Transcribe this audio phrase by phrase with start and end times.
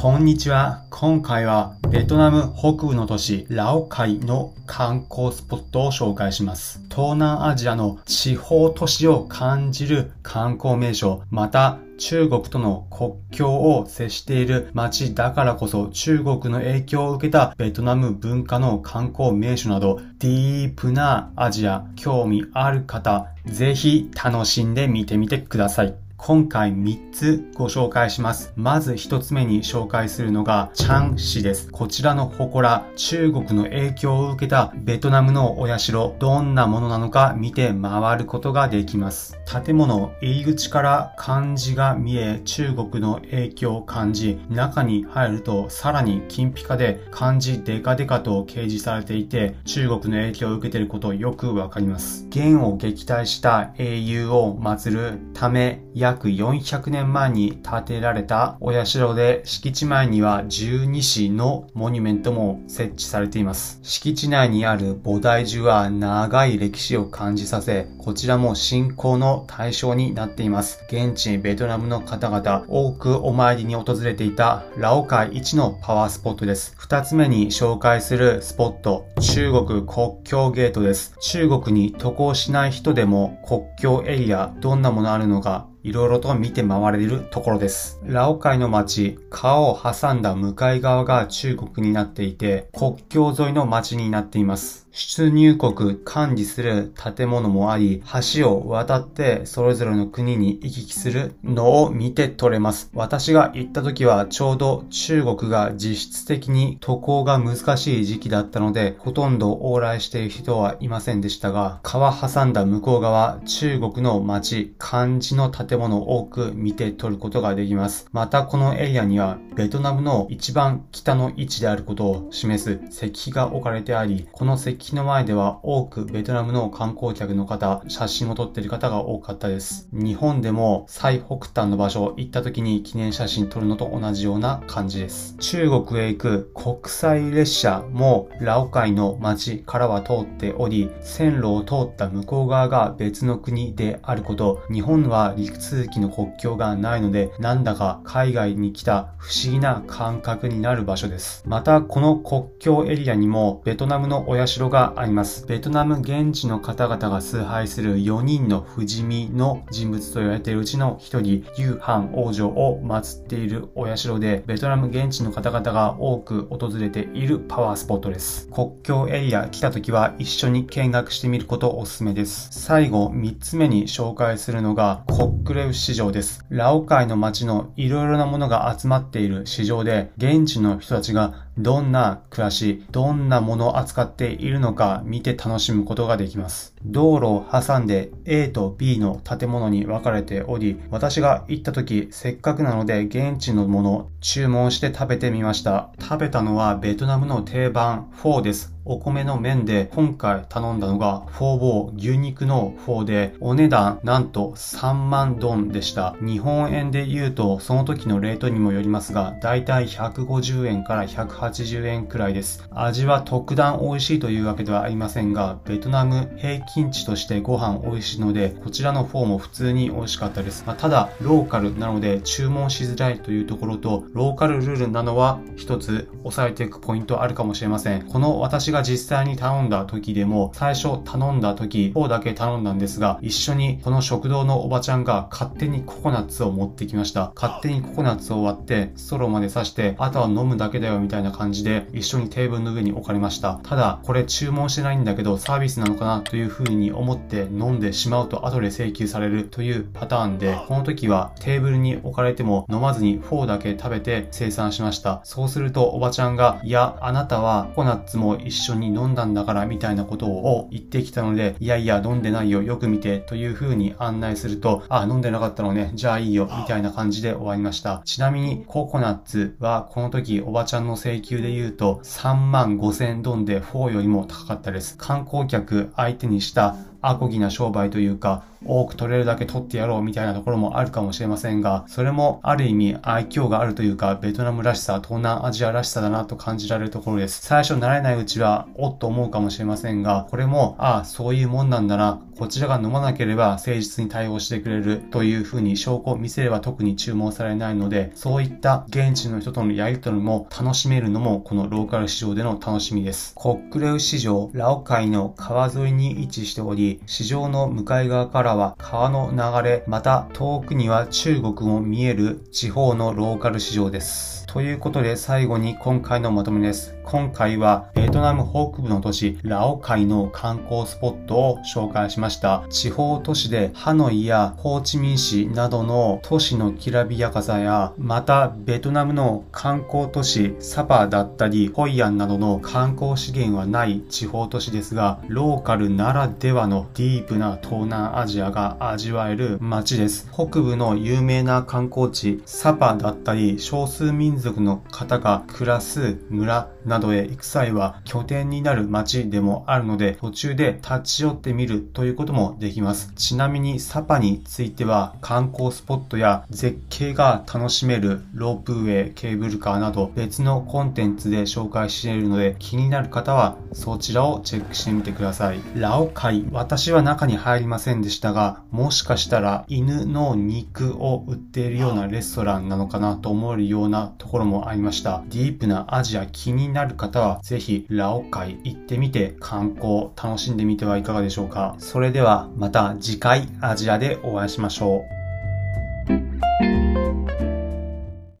[0.00, 0.84] こんにちは。
[0.90, 6.80] 今回はベトナム北部の都市ラオカイの観光スポットを紹介します。
[6.88, 26.07] 東南アジアの地方都市を感じる観光名所、また中国との国境を接している街だからこそ中国の影響を受けたベトナム文化の観光名所などディープなアジア興味ある方ぜひ楽しんでみてみてください。
[26.20, 28.52] 今回3つご紹介します。
[28.56, 31.70] まず1つ目に紹介するのが、チャン市です。
[31.70, 39.38] こちらの祠、中国の影響を受けたベトナムのお社、どんなものなのか見て回ることができます。
[39.64, 52.26] 建物、入り口から漢字が見え、中国の影響を感じ、中に入るとさらに金ピカで漢字デカデカと掲示されていて、中国の影響を受けていることよくわかります。
[52.30, 63.78] 元を撃退した英雄を祀るため、約400年前に建てられたお社で敷地前には十二支のモニュメントも設置されています。
[63.82, 70.82] 敷地内にある菩提樹は長い歴史を感じさせ、こちらも信仰の対象になっています。
[70.88, 76.74] 現地ベトナムの方々多くお参りに訪れていたラオカイ一のパワースポットです。
[76.78, 81.14] 二つ目に紹介するスポット、中国国境ゲートです。
[81.20, 88.00] 中国に渡航しない人でも国境エリアどんなものあるのかいろいろと見て回れるところです。
[88.04, 94.88] ラオカイの街、川を挟んだ向かい側が中国になっていて、国境沿いの街になっています。
[94.90, 98.02] 出入国管理する建物もあり、
[98.34, 102.90] 橋を渡ってそれぞれの国に行き来するのを見て取れます。
[102.94, 118.08] 私が行った時はちょうど中国が実質的に渡航が難しい時期だったので、ほとんど往来している人はいませんでしたが、川挟んだ向こう側、中国の街、漢字の建物を多く見て取ることができます。
[118.12, 129.88] またこのエリアには、ベトナムの一番北の位置であることを示す石碑が置かれてあり、この石碑の前では多くベトナムの観光客の方、写真を撮っている方が多かったです。
[129.92, 135.36] 日本でも最北端の場所行った時に記念写真撮るのと同じような感じです。
[135.38, 151.42] 中国へ行く国際列車もラオカイの街からは通っており、線路を通った向こう側が別の国であること、日本は陸続きの国境がないので、なんだか海外に来た不思議な感覚になる場所です。
[151.46, 155.46] また、この国境エリアにもベトナムのお社があります。
[155.46, 168.48] ベトナム現地の方々が崇拝する4人の不死身の人物と言われているうちの1人、ユーハン王女を祀っているお社で、ベトナム現地の方々が多く訪れているパワースポットです。
[168.48, 172.48] 国境エリア来た時は一緒に見学してみることおすすめです。
[172.52, 176.44] 最後、3つ目に紹介するのが、コックレウ市場です。
[176.50, 186.74] ラオカイの街のいろいろなものが集まっている市場で、現地の人たちがどんな暮らし、どんなものを扱っているのか見て楽しむことができます。
[186.84, 195.90] 道路を挟んで A と B の建物に分かれており、私が行った時、せっかくなので現地のもの注文して食べてみました。
[196.00, 198.78] 食べたのはベトナムの定番フォーです。
[198.90, 206.16] お米の麺で今回頼んだのがフォーボー牛肉のフォーでお値段なんと3万ドンでした。
[206.22, 212.66] 日本円で言うとその時のレートにもよりますがだいたい150円から180円くらいです。
[212.70, 220.64] 味は特段美味しいというわけではありませんがベトナム平均値としてご飯美味しいのでこちらのフォーも普通に美味しかったです。
[220.66, 228.02] まあ、ただローカルなので注文しづらいというところとローカルルールなのは一つ押さえていくポイントあるかもしれません。
[228.02, 237.32] この私が実際に頼んだ時でも、最初頼んだ時、フォーだけ頼んだんですが、一緒にこの食堂のおばちゃんが勝手にココナッツを持ってきました。
[237.34, 243.60] 勝手にココナッツを割って、ストローまで刺して、あとは飲むだけだよみたいな感じで、一緒にテーブルの上に置かれました。
[243.62, 255.20] ただ、これ注文してないんだけど、サービスなのかなという風に思って飲んでしまうと後で請求されるというパターンで、この時はテーブルに置かれても飲まずにフォーだけ食べて精算しました。
[255.24, 268.02] そうするとおばちゃんが、いや、あなたはココナッツも一緒に飲んだんだからみたいなことを言ってきたので、いやいや飲んでないよ、よく見てという風に案内すると、あ、飲んでなかったのね、じゃあいいよ、みたいな感じで終わりました。
[268.04, 274.96] ちなみにココナッツはこの時おばちゃんの請求で言うと3万5千ドンでフォーよりも高かったです。
[274.98, 276.74] 観光客相手にした。
[277.00, 287.42] アコギな商売というか、多く取れるだけ取ってやろうみたいなところもあるかもしれませんが、それもある意味愛嬌があるというか、ベトナムらしさ、東南アジアらしさだなと感じられるところです。
[287.42, 303.32] 最初慣れないうちは、おっと思うかもしれませんが、これも、ああ、そういうもんなんだな、こちらが飲まなければ誠実に対応してくれるというふうに証拠を見せれば特に注文されないので、そういった現地の人とのやりとりも楽しめるのもこのローカル市場での楽しみです。
[303.34, 314.37] コックレウ市場、ラオ海の川沿いに位置しており、市場の向かい側からは川の流れ、また遠くには中国も見える地方のローカル市場です。
[314.58, 316.96] ということで最後に今回のまとめです。
[317.04, 322.66] 今回はベトナム北部の都市ラオカイの観光スポットを紹介しました。
[322.68, 340.28] 地方都市でハノイやホーチミン市などの都市のきらびやかさや、またベトナムの観光都市サパだったりホイアンなどの観光資源はない地方都市ですが、ローカルならではのディープな東南アジアが味わえる街です。
[340.32, 353.12] 北部の有名な観光地サパだったり少数民族族の方が暮らす村などへ行く際は拠点になる街でもあるので途中で立ち寄ってみるということもできます。
[353.14, 365.60] ちなみにサパについては観光スポットや絶景が楽しめるロープウェイ、ケーブルカーなど別のコンテンツで紹介しているので気になる方はそちらをチェックしてみてください。
[365.74, 375.22] ラオカイ、私は中に入りませんでしたが、もしかしたら犬の肉を売っているようなレストランなのかなと思えるようなところもありました。
[375.28, 381.76] ディープなアジア気になる方はぜひラオカイ行ってみて観光楽しんでみてはいかがでしょうか。
[381.78, 385.17] それではまた次回アジアでお会いしましょう。